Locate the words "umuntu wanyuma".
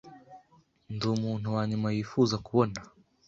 1.15-1.87